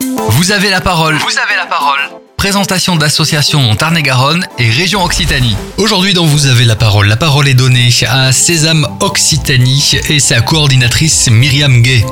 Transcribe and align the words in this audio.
Vous 0.00 0.52
avez 0.52 0.70
la 0.70 0.80
parole. 0.80 1.16
Vous 1.16 1.38
avez 1.38 1.56
la 1.56 1.66
parole. 1.66 1.98
Présentation 2.36 2.96
d'associations 2.96 3.70
en 3.70 3.76
Tarn-et-Garonne 3.76 4.46
et 4.58 4.70
région 4.70 5.04
Occitanie. 5.04 5.56
Aujourd'hui 5.76 6.14
dans 6.14 6.24
Vous 6.24 6.46
avez 6.46 6.64
la 6.64 6.74
parole, 6.74 7.06
la 7.06 7.16
parole 7.16 7.48
est 7.48 7.54
donnée 7.54 7.90
à 8.08 8.32
Sésame 8.32 8.88
Occitanie 9.00 9.96
et 10.08 10.18
sa 10.18 10.40
coordinatrice 10.40 11.28
Myriam 11.30 11.82
Gay. 11.82 12.04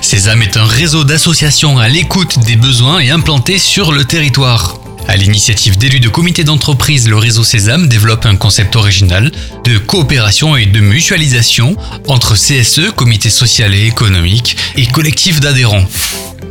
Sésame 0.00 0.42
est 0.42 0.56
un 0.56 0.64
réseau 0.64 1.04
d'associations 1.04 1.78
à 1.78 1.88
l'écoute 1.88 2.38
des 2.40 2.56
besoins 2.56 3.00
et 3.00 3.10
implanté 3.10 3.58
sur 3.58 3.92
le 3.92 4.06
territoire. 4.06 4.78
À 5.08 5.16
l'initiative 5.16 5.78
d'élus 5.78 6.04
de 6.04 6.10
comités 6.12 6.44
d'entreprise, 6.44 7.08
le 7.08 7.16
réseau 7.16 7.42
Sésame 7.42 7.88
développe 7.88 8.26
un 8.28 8.36
concept 8.36 8.76
original 8.76 9.32
de 9.64 9.80
coopération 9.80 10.52
et 10.54 10.66
de 10.68 10.84
mutualisation 10.84 11.80
entre 12.12 12.36
CSE, 12.36 12.92
comité 12.92 13.32
social 13.32 13.72
et 13.72 13.88
économique, 13.88 14.60
et 14.76 14.84
collectif 14.84 15.40
d'adhérents. 15.40 15.88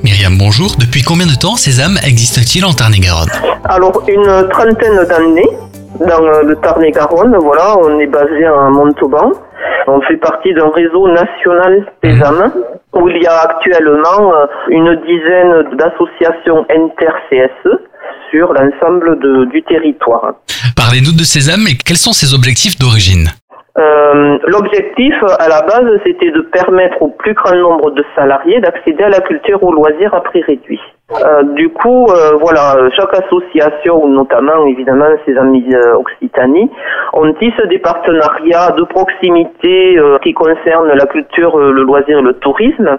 Myriam, 0.03 0.33
bonjour. 0.41 0.73
Depuis 0.81 1.03
combien 1.05 1.29
de 1.29 1.37
temps 1.37 1.53
Sésame 1.53 2.01
existe-t-il 2.01 2.65
en 2.65 2.73
Tarn-et-Garonne? 2.73 3.29
Alors, 3.69 4.01
une 4.09 4.49
trentaine 4.49 5.05
d'années 5.05 5.53
dans 6.01 6.25
le 6.41 6.55
Tarn-et-Garonne. 6.57 7.37
Voilà, 7.37 7.77
on 7.77 7.99
est 7.99 8.09
basé 8.09 8.43
à 8.43 8.73
Montauban. 8.73 9.37
On 9.85 10.01
fait 10.01 10.17
partie 10.17 10.55
d'un 10.55 10.73
réseau 10.73 11.07
national 11.13 11.85
Sésame 12.03 12.51
où 12.93 13.07
il 13.07 13.21
y 13.21 13.27
a 13.27 13.37
actuellement 13.41 14.33
euh, 14.33 14.45
une 14.69 14.95
dizaine 15.05 15.77
d'associations 15.77 16.65
inter-CSE 16.73 17.86
sur 18.31 18.53
l'ensemble 18.53 19.19
du 19.49 19.63
territoire. 19.63 20.33
Parlez-nous 20.75 21.11
de 21.11 21.23
Sésame 21.23 21.67
et 21.67 21.75
quels 21.75 21.97
sont 21.97 22.13
ses 22.13 22.33
objectifs 22.33 22.77
d'origine 22.79 23.29
euh, 23.77 24.37
L'objectif 24.47 25.13
à 25.39 25.47
la 25.47 25.61
base, 25.61 25.99
c'était 26.05 26.31
de 26.31 26.41
permettre 26.41 27.01
au 27.01 27.09
plus 27.09 27.33
grand 27.33 27.55
nombre 27.55 27.91
de 27.91 28.03
salariés 28.15 28.59
d'accéder 28.59 29.03
à 29.03 29.09
la 29.09 29.21
culture 29.21 29.61
ou 29.63 29.71
loisirs 29.71 30.13
à 30.13 30.21
prix 30.21 30.41
réduit. 30.41 30.79
Euh, 31.11 31.43
du 31.53 31.69
coup, 31.69 32.07
euh, 32.09 32.37
voilà, 32.41 32.75
chaque 32.93 33.13
association, 33.13 34.07
notamment 34.07 34.65
évidemment 34.67 35.09
ses 35.25 35.37
amis 35.37 35.67
Occitanie, 35.95 36.69
on 37.13 37.33
tisse 37.33 37.61
des 37.69 37.79
partenariats 37.79 38.71
de 38.77 38.83
proximité 38.83 39.99
qui 40.23 40.33
concernent 40.33 40.93
la 40.93 41.05
culture, 41.05 41.57
le 41.57 41.83
loisir, 41.83 42.21
le 42.21 42.33
tourisme. 42.33 42.97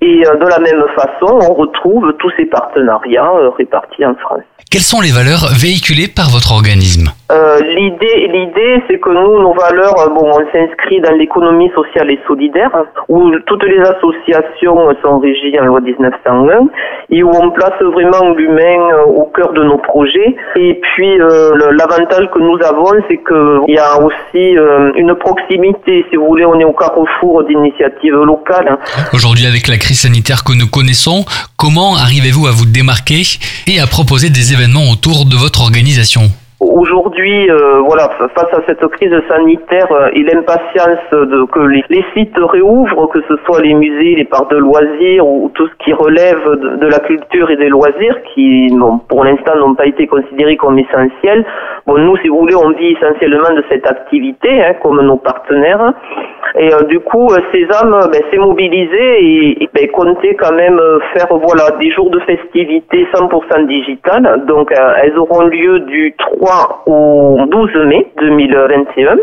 Et 0.00 0.22
de 0.22 0.48
la 0.48 0.58
même 0.58 0.84
façon, 0.94 1.38
on 1.48 1.54
retrouve 1.54 2.12
tous 2.18 2.30
ces 2.36 2.46
partenariats 2.46 3.30
répartis 3.56 4.04
en 4.04 4.14
France. 4.16 4.42
Quelles 4.70 4.82
sont 4.82 5.00
les 5.00 5.12
valeurs 5.12 5.48
véhiculées 5.58 6.08
par 6.08 6.28
votre 6.28 6.52
organisme? 6.52 7.08
L'idée, 7.30 8.28
l'idée, 8.28 8.82
c'est 8.88 8.98
que 8.98 9.10
nous, 9.10 9.40
nos 9.42 9.54
valeurs, 9.54 9.94
bon, 10.14 10.30
on 10.30 10.44
s'inscrit 10.52 11.00
dans 11.00 11.12
l'économie 11.12 11.70
sociale 11.74 12.10
et 12.10 12.18
solidaire, 12.26 12.70
où 13.08 13.30
toutes 13.46 13.64
les 13.64 13.80
associations 13.80 14.88
sont 15.02 15.18
régies 15.18 15.58
en 15.60 15.64
loi 15.66 15.80
1901 15.80 16.68
et 17.10 17.22
où 17.22 17.30
on 17.30 17.50
place 17.50 17.80
vraiment 17.80 18.34
l'humain 18.34 18.90
euh, 18.92 19.04
au 19.04 19.24
cœur 19.34 19.52
de 19.52 19.62
nos 19.62 19.78
projets. 19.78 20.36
Et 20.56 20.74
puis 20.74 21.20
euh, 21.20 21.50
l'avantage 21.72 22.28
que 22.34 22.40
nous 22.40 22.58
avons, 22.64 22.90
c'est 23.08 23.18
qu'il 23.18 23.74
y 23.74 23.78
a 23.78 24.00
aussi 24.00 24.56
euh, 24.56 24.92
une 24.96 25.14
proximité. 25.14 26.04
Si 26.10 26.16
vous 26.16 26.26
voulez, 26.26 26.44
on 26.44 26.58
est 26.58 26.64
au 26.64 26.72
carrefour 26.72 27.44
d'initiatives 27.44 28.14
locales. 28.14 28.78
Aujourd'hui, 29.12 29.46
avec 29.46 29.68
la 29.68 29.76
crise 29.86 30.00
sanitaire 30.00 30.42
que 30.42 30.52
nous 30.52 30.66
connaissons, 30.66 31.24
comment 31.56 31.94
arrivez-vous 31.94 32.48
à 32.48 32.50
vous 32.50 32.66
démarquer 32.66 33.22
et 33.68 33.78
à 33.78 33.86
proposer 33.86 34.30
des 34.30 34.52
événements 34.52 34.90
autour 34.90 35.26
de 35.26 35.36
votre 35.36 35.60
organisation? 35.60 36.22
Aujourd'hui, 36.58 37.48
euh, 37.48 37.82
voilà, 37.86 38.10
face 38.34 38.52
à 38.52 38.62
cette 38.66 38.84
crise 38.88 39.14
sanitaire 39.28 39.86
euh, 39.92 40.08
et 40.12 40.24
l'impatience 40.24 40.98
de 41.12 41.44
que 41.52 41.60
les, 41.60 42.04
sites 42.16 42.36
réouvrent, 42.36 43.06
que 43.12 43.20
ce 43.28 43.36
soit 43.44 43.60
les 43.60 43.74
musées, 43.74 44.16
les 44.16 44.24
parcs 44.24 44.50
de 44.50 44.56
loisirs 44.56 45.24
ou 45.24 45.52
tout 45.54 45.68
ce 45.68 45.84
qui 45.84 45.92
relève 45.92 46.42
de, 46.80 46.86
la 46.88 46.98
culture 46.98 47.48
et 47.50 47.56
des 47.56 47.68
loisirs, 47.68 48.16
qui 48.34 48.74
pour 49.08 49.22
l'instant 49.22 49.54
n'ont 49.56 49.76
pas 49.76 49.86
été 49.86 50.08
considérés 50.08 50.56
comme 50.56 50.80
essentiels. 50.80 51.44
Bon, 51.86 51.98
nous, 51.98 52.16
si 52.16 52.28
vous 52.28 52.40
voulez, 52.40 52.56
on 52.56 52.70
vit 52.70 52.96
essentiellement 52.98 53.54
de 53.54 53.62
cette 53.70 53.86
activité, 53.86 54.48
hein, 54.64 54.74
comme 54.82 55.00
nos 55.02 55.18
partenaires. 55.18 55.92
Et 56.58 56.72
euh, 56.72 56.84
du 56.84 57.00
coup, 57.00 57.28
Sésame 57.52 57.94
euh, 57.94 58.08
ben, 58.08 58.22
s'est 58.30 58.38
mobilisé 58.38 59.20
et, 59.20 59.62
et 59.64 59.68
ben, 59.74 59.88
comptait 59.88 60.34
quand 60.34 60.54
même 60.54 60.78
euh, 60.78 60.98
faire 61.12 61.28
voilà 61.30 61.70
des 61.78 61.90
jours 61.92 62.10
de 62.10 62.18
festivités 62.20 63.06
100% 63.12 63.66
digitales. 63.66 64.44
Donc, 64.46 64.72
elles 64.72 65.16
auront 65.18 65.44
lieu 65.44 65.80
du 65.80 66.14
3 66.18 66.84
au 66.86 67.38
12 67.46 67.70
mai 67.86 68.06
2021. 68.20 69.16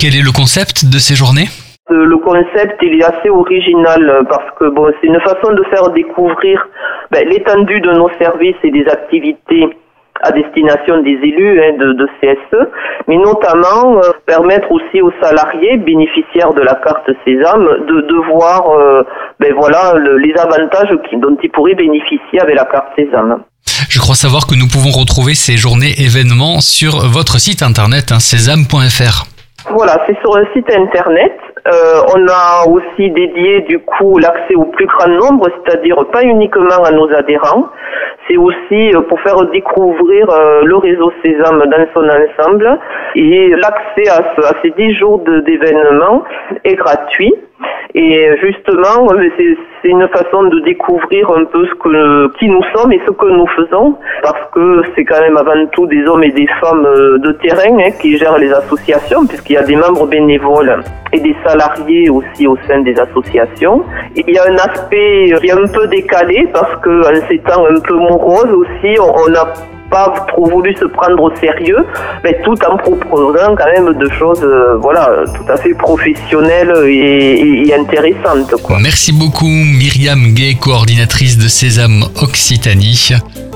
Quel 0.00 0.16
est 0.16 0.24
le 0.24 0.32
concept 0.32 0.86
de 0.86 0.98
ces 0.98 1.14
journées? 1.14 1.48
Le 1.90 2.16
concept 2.16 2.80
il 2.80 2.98
est 2.98 3.04
assez 3.04 3.28
original 3.28 4.24
parce 4.30 4.50
que 4.58 4.70
bon 4.70 4.90
c'est 4.98 5.06
une 5.06 5.20
façon 5.20 5.52
de 5.52 5.62
faire 5.64 5.90
découvrir 5.90 6.66
ben, 7.10 7.28
l'étendue 7.28 7.82
de 7.82 7.92
nos 7.92 8.08
services 8.18 8.56
et 8.64 8.70
des 8.70 8.86
activités 8.88 9.68
à 10.22 10.30
destination 10.32 11.02
des 11.02 11.18
élus 11.22 11.60
hein, 11.60 11.72
de, 11.78 11.92
de, 11.92 12.06
CSE, 12.20 12.68
mais 13.08 13.16
notamment 13.16 13.98
euh, 13.98 14.12
permettre 14.26 14.70
aussi 14.70 15.00
aux 15.02 15.12
salariés 15.20 15.76
bénéficiaires 15.78 16.54
de 16.54 16.62
la 16.62 16.74
carte 16.76 17.10
Sésame 17.24 17.66
de, 17.86 18.00
de 18.02 18.32
voir 18.32 18.70
euh, 18.70 19.02
ben 19.40 19.52
voilà, 19.54 19.94
les 20.18 20.34
avantages 20.38 20.90
dont 21.14 21.36
ils 21.42 21.50
pourraient 21.50 21.74
bénéficier 21.74 22.40
avec 22.40 22.54
la 22.54 22.64
carte 22.64 22.88
Sésame. 22.96 23.42
Je 23.90 23.98
crois 23.98 24.14
savoir 24.14 24.46
que 24.46 24.54
nous 24.54 24.68
pouvons 24.68 24.90
retrouver 24.90 25.34
ces 25.34 25.56
journées 25.56 25.94
événements 25.98 26.60
sur 26.60 27.06
votre 27.08 27.38
site 27.38 27.62
internet 27.62 28.12
hein, 28.12 28.20
sésame.fr. 28.20 29.26
Voilà, 29.70 30.04
c'est 30.06 30.18
sur 30.20 30.36
le 30.36 30.46
site 30.52 30.70
internet. 30.70 31.32
Euh, 31.66 32.02
on 32.14 32.26
a 32.28 32.66
aussi 32.68 33.10
dédié 33.10 33.62
du 33.62 33.78
coup 33.78 34.18
l'accès 34.18 34.54
au 34.54 34.66
plus 34.66 34.86
grand 34.86 35.08
nombre, 35.08 35.48
c'est-à-dire 35.64 35.96
pas 36.12 36.22
uniquement 36.22 36.84
à 36.84 36.90
nos 36.90 37.10
adhérents, 37.14 37.68
c'est 38.28 38.36
aussi 38.36 38.94
euh, 38.94 39.00
pour 39.02 39.20
faire 39.20 39.44
découvrir 39.46 40.28
euh, 40.30 40.62
le 40.64 40.76
réseau 40.76 41.12
Sésame 41.22 41.64
dans 41.66 41.86
son 41.94 42.08
ensemble. 42.08 42.78
Et 43.14 43.48
l'accès 43.50 44.08
à, 44.10 44.20
à, 44.46 44.52
ces 44.62 44.70
10 44.70 44.94
jours 44.94 45.18
d'événements 45.20 46.24
est 46.64 46.74
gratuit. 46.74 47.34
Et 47.96 48.28
justement, 48.42 49.06
c'est 49.38 49.88
une 49.88 50.08
façon 50.08 50.42
de 50.44 50.58
découvrir 50.60 51.30
un 51.30 51.44
peu 51.44 51.64
ce 51.64 51.74
que, 51.74 52.38
qui 52.38 52.48
nous 52.48 52.62
sommes 52.74 52.92
et 52.92 53.00
ce 53.06 53.12
que 53.12 53.26
nous 53.26 53.46
faisons, 53.54 53.96
parce 54.20 54.50
que 54.52 54.82
c'est 54.94 55.04
quand 55.04 55.20
même 55.20 55.36
avant 55.36 55.64
tout 55.70 55.86
des 55.86 56.04
hommes 56.06 56.24
et 56.24 56.32
des 56.32 56.48
femmes 56.60 56.84
euh, 56.84 57.18
de 57.18 57.30
terrain 57.32 57.78
hein, 57.78 57.92
qui 58.00 58.18
gèrent 58.18 58.38
les 58.38 58.52
associations, 58.52 59.24
puisqu'il 59.26 59.52
y 59.52 59.58
a 59.58 59.62
des 59.62 59.76
membres 59.76 60.08
bénévoles 60.08 60.82
et 61.12 61.20
des 61.20 61.36
salariés 61.46 62.10
aussi 62.10 62.48
au 62.48 62.56
sein 62.66 62.80
des 62.80 62.98
associations. 62.98 63.84
il 64.16 64.28
y 64.28 64.38
a 64.38 64.42
un 64.50 64.56
aspect 64.56 65.32
qui 65.40 65.46
est 65.46 65.52
un 65.52 65.66
peu 65.72 65.86
décalé, 65.86 66.48
parce 66.52 66.74
que 66.82 67.00
en 67.00 67.28
ces 67.28 67.38
temps 67.38 67.64
un 67.64 67.80
peu 67.80 67.94
morose 67.94 68.50
aussi, 68.52 68.98
on 68.98 69.32
a 69.34 69.52
pas 69.94 70.12
trop 70.26 70.46
voulu 70.50 70.74
se 70.74 70.86
prendre 70.86 71.22
au 71.22 71.30
sérieux, 71.36 71.86
mais 72.24 72.36
tout 72.44 72.58
en 72.68 72.76
proposant 72.76 73.54
quand 73.56 73.70
même 73.76 73.96
de 73.96 74.08
choses, 74.18 74.42
euh, 74.42 74.76
voilà, 74.82 75.08
tout 75.36 75.52
à 75.52 75.56
fait 75.56 75.72
professionnelles 75.74 76.74
et, 76.88 77.72
intéressantes. 77.72 78.52
Merci 78.80 79.12
beaucoup 79.12 79.46
Myriam 79.46 80.34
Gay, 80.34 80.56
coordinatrice 80.60 81.38
de 81.38 81.46
Sésame 81.46 82.02
Occitanie. 82.20 83.10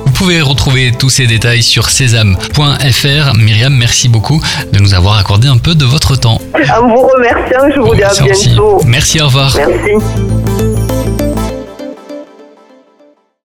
Vous 0.07 0.13
pouvez 0.13 0.41
retrouver 0.41 0.93
tous 0.97 1.11
ces 1.11 1.27
détails 1.27 1.63
sur 1.63 1.91
sésame.fr. 1.91 3.35
Myriam, 3.37 3.75
merci 3.77 4.09
beaucoup 4.09 4.41
de 4.73 4.79
nous 4.79 4.95
avoir 4.95 5.19
accordé 5.19 5.49
un 5.49 5.59
peu 5.59 5.75
de 5.75 5.85
votre 5.85 6.15
temps. 6.15 6.39
En 6.55 6.89
vous 6.89 7.03
remerciant, 7.03 7.65
je 7.75 7.81
vous 7.81 7.95
dis 7.97 8.05
à 8.05 8.13
bientôt. 8.13 8.81
Merci, 8.87 9.21
au 9.21 9.27
revoir. 9.27 9.57
Merci. 9.57 10.38